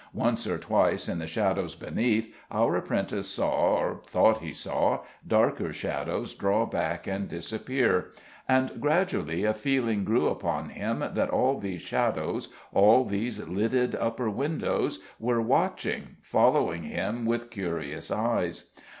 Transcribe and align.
Once 0.15 0.47
or 0.47 0.57
twice 0.57 1.07
in 1.07 1.19
the 1.19 1.27
shadows 1.27 1.75
beneath, 1.75 2.33
our 2.49 2.75
apprentice 2.75 3.27
saw, 3.27 3.75
or 3.77 4.01
thought 4.07 4.39
he 4.39 4.51
saw, 4.51 5.01
darker 5.27 5.71
shadows 5.71 6.33
draw 6.33 6.65
back 6.65 7.05
and 7.05 7.29
disappear: 7.29 8.07
and 8.49 8.71
gradually 8.81 9.43
a 9.43 9.53
feeling 9.53 10.03
grew 10.03 10.27
upon 10.27 10.69
him 10.69 11.03
that 11.13 11.29
all 11.29 11.59
these 11.59 11.81
shadows, 11.83 12.47
all 12.73 13.05
these 13.05 13.39
lidded 13.47 13.93
upper 13.95 14.27
windows, 14.27 15.01
were 15.19 15.39
watching, 15.39 16.15
following 16.23 16.81
him 16.81 17.23
with 17.23 17.51
curious 17.51 18.09
eyes. 18.09 18.71